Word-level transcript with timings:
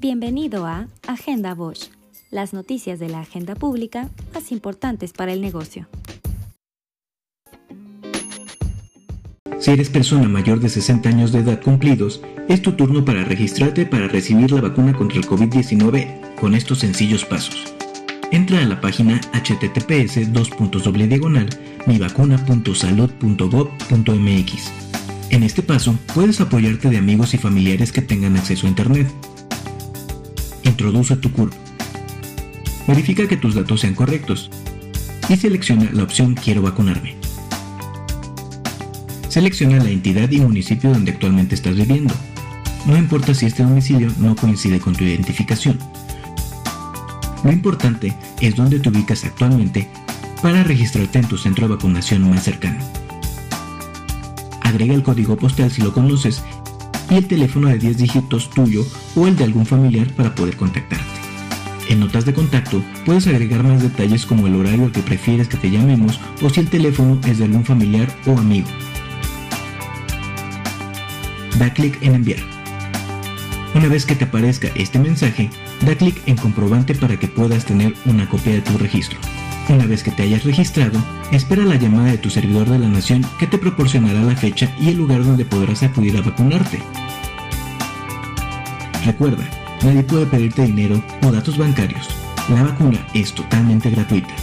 Bienvenido 0.00 0.64
a 0.64 0.86
Agenda 1.08 1.54
Bosch, 1.54 1.88
las 2.30 2.52
noticias 2.52 3.00
de 3.00 3.08
la 3.08 3.18
agenda 3.18 3.56
pública 3.56 4.08
más 4.32 4.52
importantes 4.52 5.12
para 5.12 5.32
el 5.32 5.40
negocio. 5.40 5.88
Si 9.58 9.72
eres 9.72 9.90
persona 9.90 10.28
mayor 10.28 10.60
de 10.60 10.68
60 10.68 11.08
años 11.08 11.32
de 11.32 11.40
edad 11.40 11.60
cumplidos, 11.60 12.22
es 12.48 12.62
tu 12.62 12.74
turno 12.74 13.04
para 13.04 13.24
registrarte 13.24 13.86
para 13.86 14.06
recibir 14.06 14.52
la 14.52 14.60
vacuna 14.60 14.92
contra 14.92 15.18
el 15.18 15.26
COVID-19 15.26 16.36
con 16.36 16.54
estos 16.54 16.78
sencillos 16.78 17.24
pasos. 17.24 17.74
Entra 18.30 18.62
a 18.62 18.66
la 18.66 18.80
página 18.80 19.20
https 19.32 20.28
mivacuna.salud.gov.mx. 21.88 24.72
En 25.30 25.42
este 25.42 25.62
paso, 25.62 25.98
puedes 26.14 26.40
apoyarte 26.40 26.88
de 26.88 26.98
amigos 26.98 27.34
y 27.34 27.38
familiares 27.38 27.90
que 27.90 28.00
tengan 28.00 28.36
acceso 28.36 28.68
a 28.68 28.70
Internet 28.70 29.08
Introduce 30.78 31.16
tu 31.16 31.32
CURP. 31.32 31.52
Verifica 32.86 33.26
que 33.26 33.36
tus 33.36 33.56
datos 33.56 33.80
sean 33.80 33.96
correctos 33.96 34.48
y 35.28 35.36
selecciona 35.36 35.90
la 35.92 36.04
opción 36.04 36.36
Quiero 36.36 36.62
vacunarme. 36.62 37.16
Selecciona 39.28 39.82
la 39.82 39.90
entidad 39.90 40.30
y 40.30 40.38
municipio 40.38 40.90
donde 40.90 41.10
actualmente 41.10 41.56
estás 41.56 41.74
viviendo. 41.74 42.14
No 42.86 42.96
importa 42.96 43.34
si 43.34 43.46
este 43.46 43.64
domicilio 43.64 44.08
no 44.20 44.36
coincide 44.36 44.78
con 44.78 44.94
tu 44.94 45.02
identificación. 45.02 45.80
Lo 47.42 47.50
importante 47.50 48.16
es 48.40 48.54
dónde 48.54 48.78
te 48.78 48.88
ubicas 48.88 49.24
actualmente 49.24 49.88
para 50.40 50.62
registrarte 50.62 51.18
en 51.18 51.26
tu 51.26 51.38
centro 51.38 51.66
de 51.66 51.74
vacunación 51.74 52.30
más 52.30 52.44
cercano. 52.44 52.78
Agrega 54.60 54.94
el 54.94 55.02
código 55.02 55.36
postal 55.36 55.72
si 55.72 55.82
lo 55.82 55.92
conoces 55.92 56.40
y 57.10 57.16
el 57.16 57.26
teléfono 57.26 57.68
de 57.68 57.78
10 57.78 57.98
dígitos 57.98 58.50
tuyo 58.50 58.84
o 59.14 59.26
el 59.26 59.36
de 59.36 59.44
algún 59.44 59.66
familiar 59.66 60.08
para 60.14 60.34
poder 60.34 60.56
contactarte. 60.56 61.04
En 61.88 62.00
notas 62.00 62.26
de 62.26 62.34
contacto 62.34 62.82
puedes 63.06 63.26
agregar 63.26 63.64
más 63.64 63.82
detalles 63.82 64.26
como 64.26 64.46
el 64.46 64.56
horario 64.56 64.84
al 64.84 64.92
que 64.92 65.00
prefieres 65.00 65.48
que 65.48 65.56
te 65.56 65.70
llamemos 65.70 66.20
o 66.42 66.50
si 66.50 66.60
el 66.60 66.68
teléfono 66.68 67.18
es 67.26 67.38
de 67.38 67.44
algún 67.44 67.64
familiar 67.64 68.08
o 68.26 68.38
amigo. 68.38 68.68
Da 71.58 71.72
clic 71.72 71.98
en 72.02 72.14
enviar. 72.14 72.40
Una 73.74 73.88
vez 73.88 74.04
que 74.04 74.14
te 74.14 74.24
aparezca 74.24 74.68
este 74.74 74.98
mensaje, 74.98 75.50
da 75.86 75.94
clic 75.94 76.20
en 76.26 76.36
comprobante 76.36 76.94
para 76.94 77.18
que 77.18 77.28
puedas 77.28 77.64
tener 77.64 77.94
una 78.04 78.28
copia 78.28 78.52
de 78.52 78.60
tu 78.60 78.76
registro. 78.76 79.18
Una 79.68 79.84
vez 79.84 80.02
que 80.02 80.10
te 80.10 80.22
hayas 80.22 80.44
registrado, 80.44 80.98
espera 81.30 81.62
la 81.62 81.76
llamada 81.76 82.12
de 82.12 82.18
tu 82.18 82.30
servidor 82.30 82.70
de 82.70 82.78
la 82.78 82.88
nación 82.88 83.22
que 83.38 83.46
te 83.46 83.58
proporcionará 83.58 84.22
la 84.22 84.34
fecha 84.34 84.74
y 84.80 84.88
el 84.88 84.96
lugar 84.96 85.22
donde 85.22 85.44
podrás 85.44 85.82
acudir 85.82 86.16
a 86.16 86.22
vacunarte. 86.22 86.80
Recuerda, 89.04 89.44
nadie 89.82 90.02
puede 90.04 90.24
pedirte 90.24 90.62
dinero 90.62 91.02
o 91.22 91.30
datos 91.30 91.58
bancarios. 91.58 92.08
La 92.48 92.62
vacuna 92.62 93.06
es 93.12 93.34
totalmente 93.34 93.90
gratuita. 93.90 94.34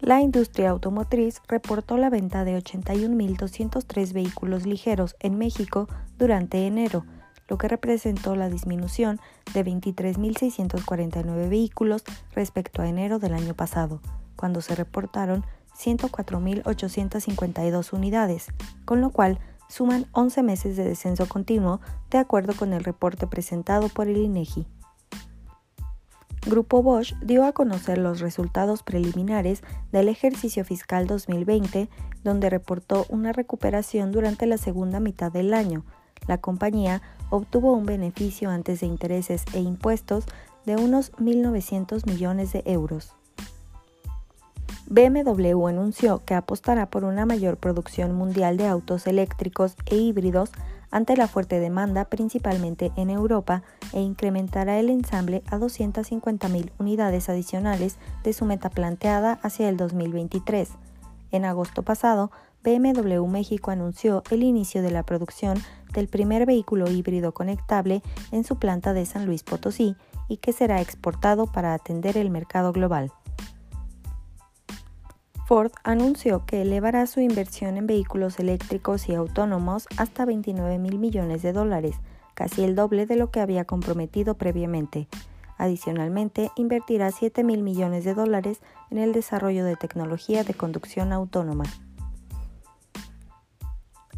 La 0.00 0.20
industria 0.22 0.70
automotriz 0.70 1.42
reportó 1.46 1.98
la 1.98 2.08
venta 2.08 2.44
de 2.44 2.56
81.203 2.56 4.14
vehículos 4.14 4.64
ligeros 4.64 5.14
en 5.20 5.36
México 5.36 5.88
durante 6.16 6.66
enero, 6.66 7.04
lo 7.48 7.58
que 7.58 7.68
representó 7.68 8.34
la 8.34 8.48
disminución 8.48 9.20
de 9.52 9.62
23.649 9.62 11.50
vehículos 11.50 12.02
respecto 12.34 12.80
a 12.80 12.88
enero 12.88 13.18
del 13.18 13.34
año 13.34 13.52
pasado, 13.52 14.00
cuando 14.36 14.62
se 14.62 14.74
reportaron 14.74 15.44
104.852 15.78 17.92
unidades, 17.92 18.46
con 18.86 19.02
lo 19.02 19.10
cual 19.10 19.38
suman 19.68 20.06
11 20.12 20.42
meses 20.42 20.78
de 20.78 20.84
descenso 20.84 21.28
continuo, 21.28 21.82
de 22.10 22.16
acuerdo 22.16 22.54
con 22.54 22.72
el 22.72 22.84
reporte 22.84 23.26
presentado 23.26 23.90
por 23.90 24.08
el 24.08 24.16
INEGI. 24.16 24.66
Grupo 26.46 26.82
Bosch 26.82 27.14
dio 27.20 27.44
a 27.44 27.52
conocer 27.52 27.98
los 27.98 28.20
resultados 28.20 28.82
preliminares 28.82 29.62
del 29.92 30.08
ejercicio 30.08 30.64
fiscal 30.64 31.06
2020, 31.06 31.88
donde 32.24 32.48
reportó 32.48 33.04
una 33.10 33.32
recuperación 33.32 34.10
durante 34.10 34.46
la 34.46 34.56
segunda 34.56 35.00
mitad 35.00 35.30
del 35.30 35.52
año. 35.52 35.84
La 36.26 36.38
compañía 36.38 37.02
obtuvo 37.28 37.74
un 37.74 37.84
beneficio 37.84 38.50
antes 38.50 38.80
de 38.80 38.86
intereses 38.86 39.44
e 39.52 39.60
impuestos 39.60 40.24
de 40.64 40.76
unos 40.76 41.12
1.900 41.12 42.06
millones 42.06 42.52
de 42.52 42.62
euros. 42.64 43.14
BMW 44.86 45.66
anunció 45.68 46.24
que 46.24 46.34
apostará 46.34 46.90
por 46.90 47.04
una 47.04 47.26
mayor 47.26 47.58
producción 47.58 48.14
mundial 48.14 48.56
de 48.56 48.66
autos 48.66 49.06
eléctricos 49.06 49.76
e 49.86 49.96
híbridos 49.96 50.50
ante 50.90 51.16
la 51.16 51.28
fuerte 51.28 51.60
demanda 51.60 52.04
principalmente 52.04 52.92
en 52.96 53.10
Europa 53.10 53.62
e 53.92 54.00
incrementará 54.00 54.78
el 54.78 54.90
ensamble 54.90 55.42
a 55.46 55.58
250.000 55.58 56.72
unidades 56.78 57.28
adicionales 57.28 57.98
de 58.24 58.32
su 58.32 58.44
meta 58.44 58.70
planteada 58.70 59.38
hacia 59.42 59.68
el 59.68 59.76
2023. 59.76 60.70
En 61.32 61.44
agosto 61.44 61.82
pasado, 61.82 62.30
BMW 62.62 63.24
México 63.26 63.70
anunció 63.70 64.22
el 64.30 64.42
inicio 64.42 64.82
de 64.82 64.90
la 64.90 65.02
producción 65.02 65.58
del 65.92 66.08
primer 66.08 66.44
vehículo 66.46 66.90
híbrido 66.90 67.32
conectable 67.32 68.02
en 68.32 68.44
su 68.44 68.58
planta 68.58 68.92
de 68.92 69.06
San 69.06 69.26
Luis 69.26 69.42
Potosí 69.42 69.96
y 70.28 70.36
que 70.36 70.52
será 70.52 70.80
exportado 70.80 71.46
para 71.46 71.74
atender 71.74 72.16
el 72.16 72.30
mercado 72.30 72.72
global. 72.72 73.12
Ford 75.50 75.72
anunció 75.82 76.46
que 76.46 76.62
elevará 76.62 77.08
su 77.08 77.18
inversión 77.18 77.76
en 77.76 77.88
vehículos 77.88 78.38
eléctricos 78.38 79.08
y 79.08 79.16
autónomos 79.16 79.88
hasta 79.96 80.24
29 80.24 80.78
mil 80.78 81.00
millones 81.00 81.42
de 81.42 81.52
dólares, 81.52 81.96
casi 82.34 82.62
el 82.62 82.76
doble 82.76 83.04
de 83.04 83.16
lo 83.16 83.32
que 83.32 83.40
había 83.40 83.64
comprometido 83.64 84.36
previamente. 84.36 85.08
Adicionalmente, 85.58 86.52
invertirá 86.54 87.10
7 87.10 87.42
mil 87.42 87.64
millones 87.64 88.04
de 88.04 88.14
dólares 88.14 88.60
en 88.92 88.98
el 88.98 89.12
desarrollo 89.12 89.64
de 89.64 89.74
tecnología 89.74 90.44
de 90.44 90.54
conducción 90.54 91.12
autónoma. 91.12 91.64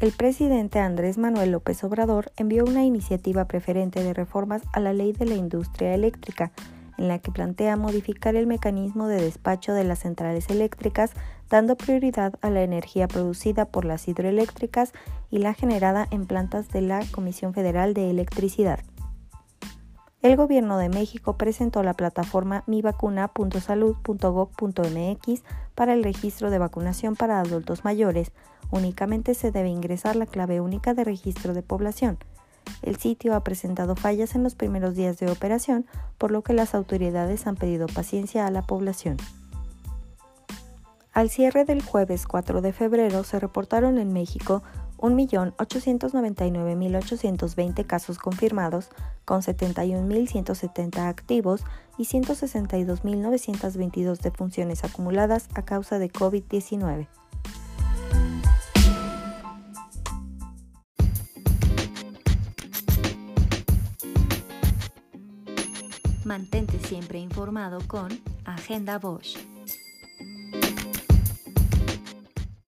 El 0.00 0.10
presidente 0.10 0.80
Andrés 0.80 1.16
Manuel 1.16 1.52
López 1.52 1.84
Obrador 1.84 2.32
envió 2.38 2.64
una 2.64 2.82
iniciativa 2.82 3.44
preferente 3.44 4.02
de 4.02 4.14
reformas 4.14 4.62
a 4.72 4.80
la 4.80 4.92
ley 4.92 5.12
de 5.12 5.26
la 5.26 5.36
industria 5.36 5.94
eléctrica, 5.94 6.50
en 7.00 7.08
la 7.08 7.18
que 7.18 7.32
plantea 7.32 7.76
modificar 7.76 8.36
el 8.36 8.46
mecanismo 8.46 9.08
de 9.08 9.22
despacho 9.22 9.72
de 9.72 9.82
las 9.84 10.00
centrales 10.00 10.50
eléctricas, 10.50 11.12
dando 11.48 11.76
prioridad 11.76 12.34
a 12.42 12.50
la 12.50 12.62
energía 12.62 13.08
producida 13.08 13.64
por 13.64 13.86
las 13.86 14.06
hidroeléctricas 14.06 14.92
y 15.30 15.38
la 15.38 15.54
generada 15.54 16.06
en 16.10 16.26
plantas 16.26 16.68
de 16.68 16.82
la 16.82 17.02
Comisión 17.10 17.54
Federal 17.54 17.94
de 17.94 18.10
Electricidad. 18.10 18.80
El 20.22 20.36
Gobierno 20.36 20.76
de 20.76 20.90
México 20.90 21.38
presentó 21.38 21.82
la 21.82 21.94
plataforma 21.94 22.62
mivacuna.salud.gov.mx 22.66 25.42
para 25.74 25.94
el 25.94 26.04
registro 26.04 26.50
de 26.50 26.58
vacunación 26.58 27.16
para 27.16 27.40
adultos 27.40 27.84
mayores. 27.84 28.30
Únicamente 28.70 29.32
se 29.32 29.50
debe 29.50 29.70
ingresar 29.70 30.16
la 30.16 30.26
clave 30.26 30.60
única 30.60 30.92
de 30.92 31.04
registro 31.04 31.54
de 31.54 31.62
población. 31.62 32.18
El 32.82 32.96
sitio 32.96 33.34
ha 33.34 33.44
presentado 33.44 33.96
fallas 33.96 34.34
en 34.34 34.42
los 34.42 34.54
primeros 34.54 34.94
días 34.94 35.18
de 35.18 35.30
operación, 35.30 35.86
por 36.18 36.30
lo 36.30 36.42
que 36.42 36.52
las 36.52 36.74
autoridades 36.74 37.46
han 37.46 37.56
pedido 37.56 37.86
paciencia 37.86 38.46
a 38.46 38.50
la 38.50 38.60
población. 38.62 39.16
Al 41.12 41.28
cierre 41.28 41.64
del 41.64 41.82
jueves 41.82 42.24
4 42.26 42.60
de 42.60 42.72
febrero 42.72 43.24
se 43.24 43.40
reportaron 43.40 43.98
en 43.98 44.12
México 44.12 44.62
1.899.820 44.98 47.84
casos 47.86 48.18
confirmados, 48.18 48.90
con 49.24 49.42
71.170 49.42 51.08
activos 51.08 51.64
y 51.98 52.04
162.922 52.04 54.18
defunciones 54.18 54.84
acumuladas 54.84 55.48
a 55.54 55.62
causa 55.62 55.98
de 55.98 56.12
COVID-19. 56.12 57.08
Mantente 66.30 66.78
siempre 66.78 67.18
informado 67.18 67.80
con 67.88 68.08
Agenda 68.44 69.00
Bosch. 69.00 69.36